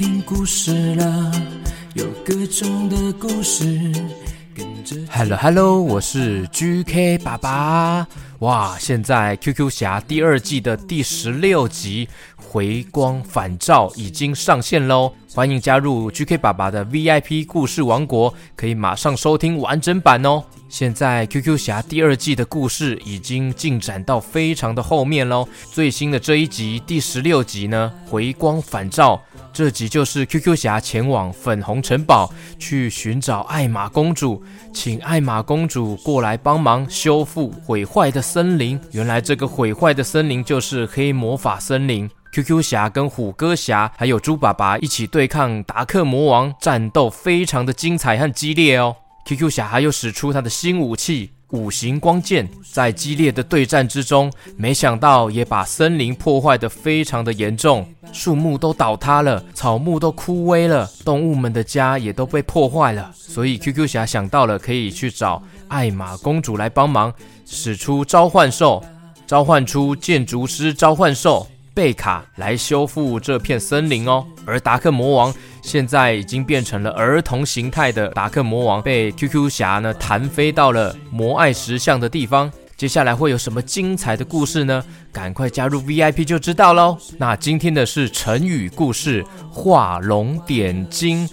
[0.00, 1.30] 听故事了，
[1.92, 3.92] 有各种的故事。
[4.54, 8.08] 跟着 Hello Hello，我是 GK 爸爸。
[8.40, 12.08] 哇，现在 QQ 侠第二季的第十六集
[12.42, 15.12] 《回光返照》已经上线喽！
[15.34, 20.42] 欢迎加入 GK 爸爸的 VIP 故事王国，可以马上收听完整版哦。
[20.70, 25.46] 现在 QQ 侠第二季的故事已经进展到非常的后面喽。
[25.70, 29.16] 最新的这一集第十六集呢，《回光返照》。
[29.52, 34.40] 这集就是 QQ 侠前往粉红城堡去寻找艾玛公主，
[34.72, 38.78] 请艾玛公主过来帮忙修复毁坏的森林。
[38.92, 42.08] 原来这个毁坏的森林就是黑魔法森林。
[42.32, 48.94] QQ 侠跟虎哥侠还有猪爸爸一起对抗达克魔王，战斗非常的精彩和激烈哦。
[49.26, 51.32] QQ 侠还有使出他的新武器。
[51.50, 63.10] 五行光剑在激烈的对战之中，没想到也把森林破坏得非常的严重，树木都倒塌了，草木都枯萎了，动物们的家也都被破坏了。
[63.12, 67.12] 所以 QQ 侠想到了可以去找艾玛公主来帮忙，
[67.52, 68.82] 使出召唤兽，
[69.26, 74.24] 召唤出建筑师召唤兽贝卡来修复这片森林哦。
[74.46, 75.34] 而达克魔王。
[75.62, 82.50] 现在已经变成了儿童形态的达克魔王，被 QQ 侠呢弹飞到了魔爱石像的地方。
[82.78, 84.82] 接下来会有什么精彩的故事呢？
[85.12, 86.96] 赶快加入 VIP 就知道喽。
[87.18, 91.28] 那今天的是成语故事“画龙点睛”。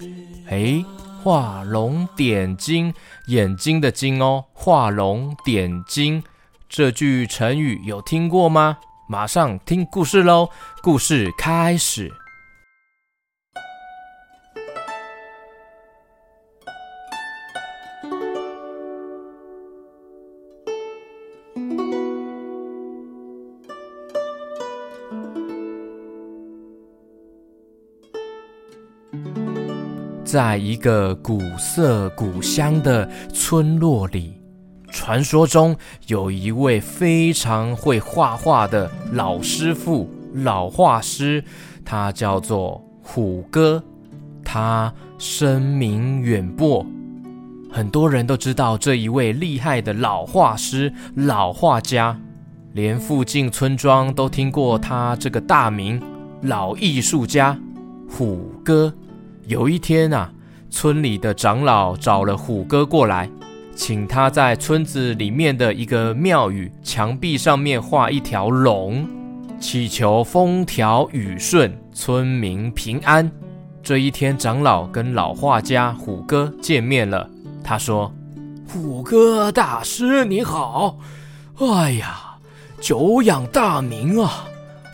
[0.50, 0.84] 诶，
[1.30, 2.94] 画龙点睛，
[3.26, 4.46] 眼睛的睛哦。
[4.54, 6.22] 画龙点睛，
[6.70, 8.78] 这句成语有听过吗？
[9.10, 10.48] 马上听故事喽！
[10.80, 12.10] 故事开始。
[30.28, 34.34] 在一个古色古香的村落里，
[34.90, 35.74] 传说中
[36.06, 41.42] 有一位非常会画画的老师傅、老画师，
[41.82, 43.82] 他叫做虎哥。
[44.44, 46.84] 他声名远播，
[47.72, 52.20] 很多人都知道这一位厉害的老画师、老画家，
[52.74, 55.98] 连附近村庄都听过他这个大名——
[56.44, 57.58] 老艺术家
[58.10, 58.92] 虎哥。
[59.48, 60.30] 有一天啊，
[60.68, 63.30] 村里的长老找了虎哥过来，
[63.74, 69.08] 请他在村子里面的一个庙宇墙壁上面画一条龙，
[69.58, 73.30] 祈求风调雨顺，村民平安。
[73.82, 77.26] 这一天，长老跟老画家虎哥见面了。
[77.64, 78.12] 他说
[78.70, 80.98] ：“虎哥大师你好，
[81.58, 82.36] 哎呀，
[82.82, 84.44] 久仰大名啊，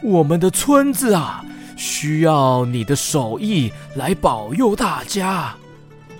[0.04, 1.44] 我们的村子啊。”
[1.84, 5.54] 需要你的手艺来保佑大家。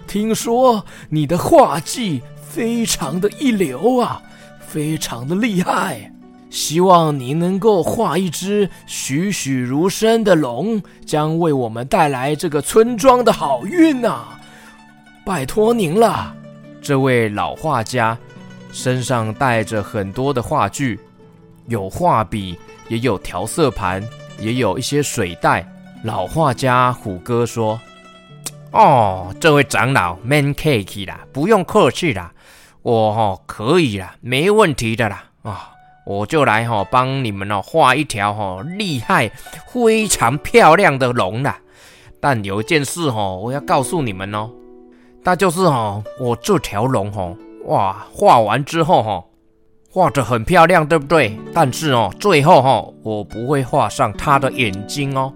[0.07, 4.21] 听说你的画技非常的一流啊，
[4.61, 6.13] 非常的厉害。
[6.51, 14.39] 希望你能够画一只栩栩如生的龙，将为我们带来这个村庄的好运啊！
[15.25, 16.37] 拜托您了。
[16.83, 18.17] 这位老画家
[18.71, 21.01] 身上带着很多的画具，
[21.69, 22.55] 有画笔，
[22.89, 24.07] 也有调色盘。
[24.39, 25.67] 也有一些水袋。
[26.03, 27.81] 老画家虎哥说
[28.73, 32.31] ：“哦，这位长老 man cake 啦，不用客气啦，
[32.83, 35.59] 我哈、哦、可以啦，没问题的啦啊、哦，
[36.05, 39.31] 我就来哈、哦、帮你们哦画一条哈、哦、厉害、
[39.73, 41.59] 非常漂亮的龙啦。
[42.21, 44.51] 但有一件事哈、哦，我要告诉你们哦，
[45.23, 49.25] 那就是哈、哦、我这条龙哈、哦，哇，画完之后哈、哦。”
[49.95, 51.39] 画得很漂亮，对不对？
[51.53, 55.33] 但是哦，最后哈、哦，我不会画上他的眼睛哦，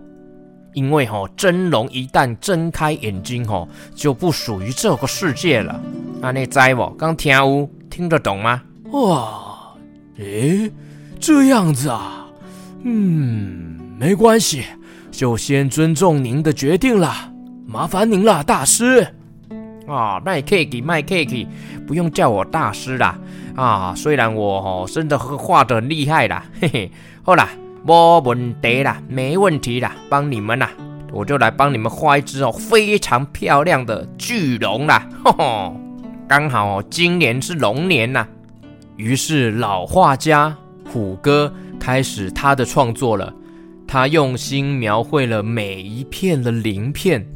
[0.75, 5.81] 因为哈、哦，真龙一旦睁开眼睛哈、哦，就不属于这个世界了。
[6.21, 6.91] 那你在不？
[6.99, 8.61] 刚听有听得懂吗？
[8.91, 9.77] 哇，
[10.17, 10.69] 诶，
[11.21, 12.27] 这样子啊，
[12.83, 14.65] 嗯，没关系，
[15.13, 17.33] 就先尊重您的决定了，
[17.65, 19.07] 麻烦您了，大师。
[19.89, 21.47] 啊，卖 cake 卖 cake，
[21.87, 23.19] 不用叫我大师啦。
[23.57, 26.93] 啊，虽然我哦真的画得很厉害啦， 嘿嘿，
[27.23, 27.49] 好啦，
[27.85, 30.71] 没问题啦，没问题啦，帮你们啦，
[31.13, 35.77] 我就来帮你们画一只哦非常漂亮的巨龙啦， 吼吼，
[36.29, 38.27] 刚好哦今年是龙年呐。
[38.97, 40.57] 于是老画家
[40.93, 43.33] 虎哥开始他的创作了，
[43.87, 47.27] 他用心描绘了每一片的鳞片，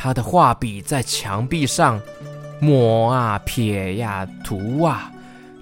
[0.00, 2.00] 他的画笔在墙壁上
[2.60, 5.10] 抹啊撇呀涂啊。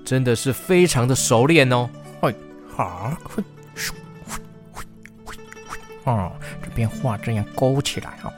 [0.05, 1.91] 真的是非常的熟练哦！
[2.21, 2.33] 嘿，
[2.77, 3.43] 好，嘿，
[3.75, 3.91] 咻，
[4.29, 4.41] 嘿，
[5.25, 5.37] 嘿，
[6.05, 6.31] 嘿，啊，
[6.77, 8.31] 边画这样勾起来啊，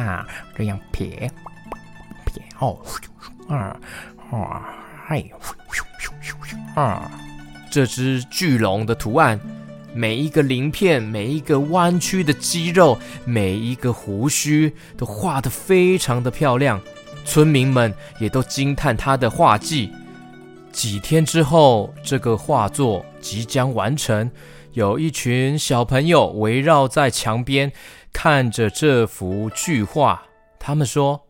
[0.00, 1.30] 啊，这样撇
[2.24, 2.78] 撇哦，
[3.50, 3.76] 啊
[4.30, 4.62] 啊，
[5.08, 5.22] 哎，
[6.74, 7.10] 啊，
[7.70, 9.38] 这只巨龙的图案，
[9.94, 16.80] 每一个鳞片，每一个弯曲的肌肉，每一个胡须，都画得非常的漂亮。
[17.24, 19.90] 村民们也都惊叹他的画技。
[20.72, 24.30] 几天之后，这个画作即将完成。
[24.72, 27.70] 有一群小朋友围绕在墙边，
[28.12, 30.20] 看着这幅巨画。
[30.58, 31.20] 他们说：“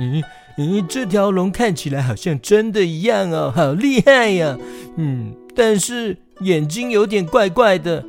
[0.00, 0.20] 嗯
[0.58, 4.58] 嗯，这条龙看起来好像真的一样哦，好厉害呀！
[4.96, 8.04] 嗯，但是眼睛有点怪怪的。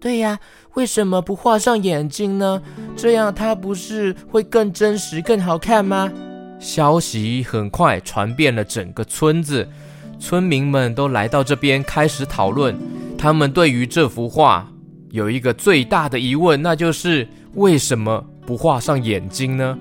[0.00, 0.38] 对呀，
[0.74, 2.62] 为什么不画上眼睛呢？
[2.96, 6.10] 这样它不是会更真实、更好看吗？”
[6.58, 9.68] 消息很快传遍了整个村子，
[10.18, 12.78] 村民们都来到这边开始讨论。
[13.18, 14.70] 他们对于这幅画
[15.10, 19.78] 有一个最大的疑问，那就是为什么不画上眼睛呢？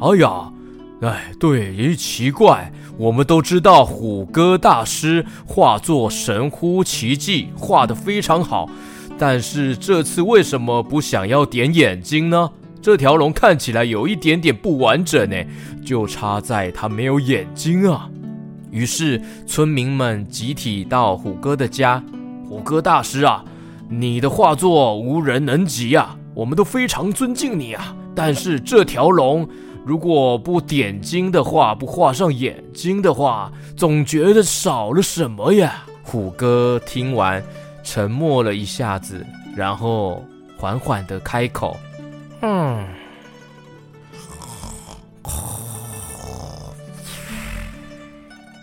[0.00, 0.52] 哎呀，
[1.00, 2.72] 哎，对，也奇怪。
[2.96, 8.68] 我们都知道虎哥大师画作神乎其技，画得非常好，
[9.16, 12.50] 但是这次为什么不想要点眼睛呢？
[12.82, 15.36] 这条龙看起来有一点点不完整呢，
[15.84, 18.08] 就差在它没有眼睛啊。
[18.70, 22.02] 于是村民们集体到虎哥的家。
[22.48, 23.44] 虎哥大师啊，
[23.88, 27.94] 你的画作无人能及啊，我们都非常尊敬你啊。
[28.14, 29.48] 但是这条龙
[29.88, 35.82] 如果不点睛的话，不画上眼睛的话，总觉得少了什么呀。
[36.02, 37.42] 虎哥听完，
[37.82, 39.24] 沉默了一下子，
[39.56, 40.22] 然后
[40.58, 41.74] 缓缓的开口。
[42.42, 42.86] 嗯，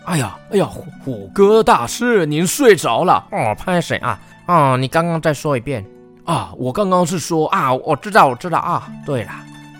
[0.06, 3.26] 哎呀，哎呀，虎虎哥大师，您睡着了？
[3.32, 4.20] 哦，潘谁啊？
[4.46, 5.84] 哦，你刚刚再说一遍
[6.24, 6.52] 啊？
[6.56, 8.88] 我刚刚是说啊，我知道，我知道啊。
[9.08, 9.32] 对了，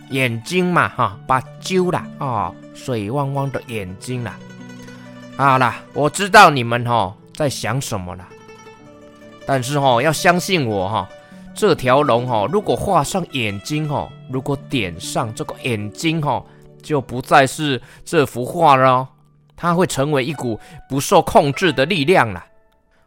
[0.10, 4.34] 眼睛嘛，哈，把揪了啊，水汪汪的眼睛了。
[5.38, 8.26] 好了，我知道你们哈在想什么了，
[9.46, 11.10] 但是哈要相信我哈。
[11.54, 16.44] 这条龙哈，如果画上眼睛哈，如果点上这个眼睛哈，
[16.84, 19.08] 就不再是这幅画了，
[19.56, 20.60] 它会成为一股
[20.90, 22.44] 不受控制的力量了。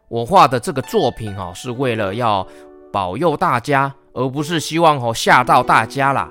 [0.07, 2.47] 我画的这个作品哈，是为了要
[2.91, 6.27] 保佑大家，而不是希望哈吓到大家啦。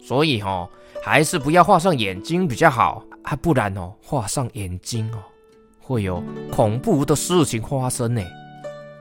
[0.00, 0.68] 所以哈，
[1.04, 5.18] 还是不要画上眼睛比较好啊，不然哦，画上眼睛哦，
[5.80, 8.22] 会有恐怖的事情发生呢。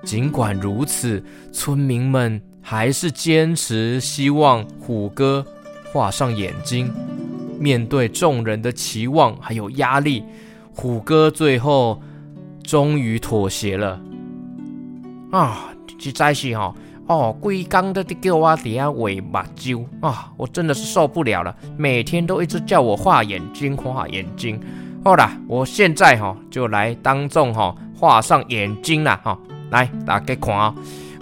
[0.03, 5.45] 尽管如此，村民们还是坚持希望虎哥
[5.91, 6.93] 画上眼睛。
[7.59, 10.23] 面对众人的期望还有压力，
[10.75, 11.99] 虎哥最后
[12.63, 13.99] 终于妥协了。
[15.31, 16.75] 啊，实在是哈，哦，
[17.07, 24.59] 哦规工都叫我底下画目睭啊，我真的是受不了了，每天都一直叫我画眼睛，画眼睛。
[25.05, 29.39] 好了，我现在哈就来当众哈画上眼睛啦哈。
[29.71, 30.75] 来，大家看啊，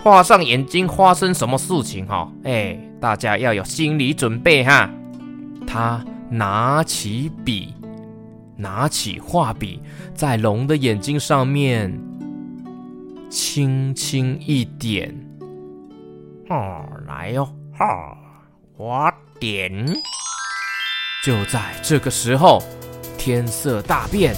[0.04, 2.32] 画上眼睛发生什么事情哈？
[2.44, 4.90] 哎，大家要有心理准备哈。
[5.68, 7.74] 他拿起笔，
[8.56, 9.80] 拿起画笔，
[10.16, 11.96] 在龙的眼睛上面
[13.30, 15.14] 轻轻一点。
[16.48, 17.44] 哦，来哟，
[17.76, 18.16] 哈，
[18.78, 19.72] 我点。
[21.24, 22.62] 就在这个时候，
[23.18, 24.36] 天色大变，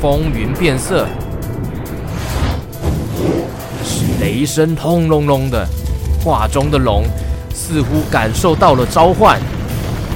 [0.00, 1.06] 风云变色。
[3.84, 5.64] 是雷声轰隆隆的，
[6.24, 7.04] 画中的龙
[7.54, 9.40] 似乎感受到了召唤，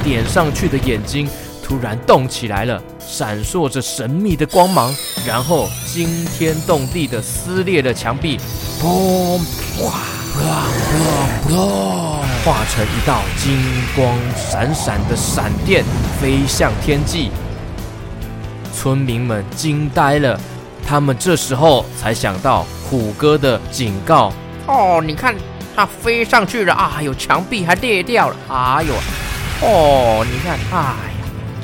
[0.02, 1.28] 点上去的眼睛
[1.62, 4.92] 突然动起来了，闪烁着神秘的光芒，
[5.24, 8.40] 然后惊天动地的撕裂了墙壁，
[8.80, 9.40] 砰！
[9.78, 9.92] 哗！
[10.38, 11.56] 啦啦啦！
[12.44, 13.58] 化成一道金
[13.96, 15.82] 光闪闪的闪电，
[16.20, 17.30] 飞向天际。
[18.74, 20.38] 村民们惊呆了。
[20.86, 24.32] 他们这时候才想到虎哥的警告。
[24.66, 25.34] 哦，你看，
[25.74, 26.88] 它飞上去了啊！
[26.94, 28.36] 还有墙壁还裂掉了。
[28.48, 28.94] 哎呦，
[29.62, 30.96] 哦，你看，哎呀，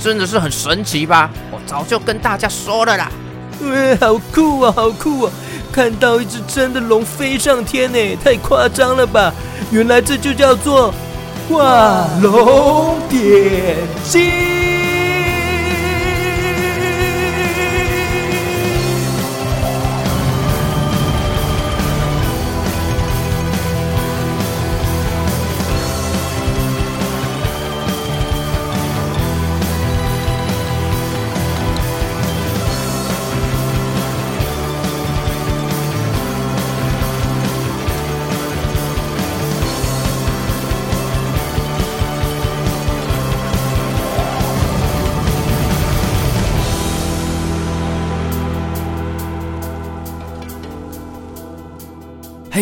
[0.01, 1.31] 真的是很神奇吧？
[1.53, 3.13] 我早就跟大家说了啦。
[3.61, 5.33] 嗯，好酷啊，好酷啊！
[5.73, 9.33] 看到一只真的龙飞上天呢，太夸张了吧？
[9.71, 10.93] 原来这就叫做
[11.49, 14.52] 画龙点睛。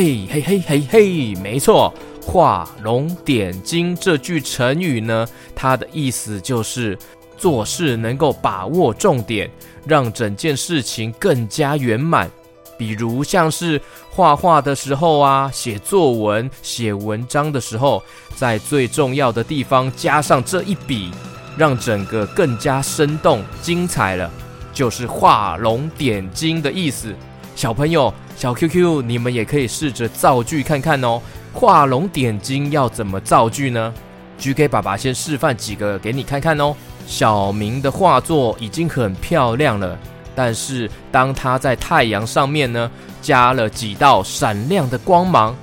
[0.00, 1.92] 嘿嘿嘿嘿嘿，没错，
[2.22, 6.96] 画龙点睛这句成语呢，它的意思就是
[7.36, 9.50] 做事能够把握重点，
[9.84, 12.30] 让整件事情更加圆满。
[12.78, 13.78] 比如像是
[14.08, 18.02] 画画的时候啊，写作文、写文章的时候，
[18.34, 21.10] 在最重要的地方加上这一笔，
[21.58, 24.30] 让整个更加生动精彩了，
[24.72, 27.14] 就是画龙点睛的意思。
[27.60, 31.20] 小朋友，小 QQ，你们也可以试着造句看看哦。
[31.52, 33.92] 画龙点睛要怎么造句呢
[34.38, 36.74] ？GK 爸爸先示范几个给你看看哦。
[37.06, 39.98] 小明的画作已经很漂亮了，
[40.34, 42.90] 但是当他在太阳上面呢，
[43.20, 45.54] 加了几道闪亮的光芒，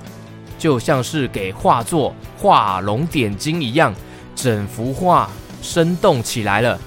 [0.60, 3.92] 就像是给画作画龙点睛一样，
[4.36, 5.28] 整幅画
[5.64, 6.80] 生动起来了。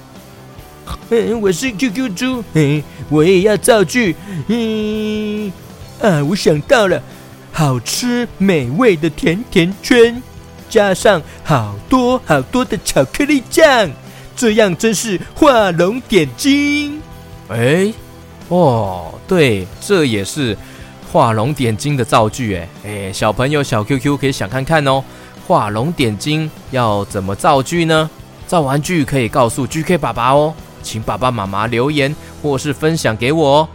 [1.10, 4.14] 嗯，我是 QQ 猪，嗯，我也要造句。
[4.49, 5.52] 嗯，
[6.00, 7.02] 啊，我想到了，
[7.52, 10.22] 好吃美味的甜甜圈，
[10.68, 13.90] 加上好多好多的巧克力酱，
[14.37, 17.00] 这样真是画龙点睛。
[17.49, 17.92] 哎，
[18.49, 20.56] 哦，对，这也是
[21.12, 22.54] 画龙点睛的造句。
[22.54, 25.02] 哎，哎，小朋友小 QQ 可以想看看哦，
[25.46, 28.08] 画龙点睛要怎么造句呢？
[28.46, 30.54] 造完句可以告诉 GK 爸爸哦。
[30.82, 33.68] 请爸爸妈妈留言或是分享给我哦。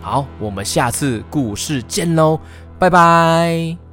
[0.00, 2.40] 好，我们下次故事见喽，
[2.78, 3.91] 拜拜。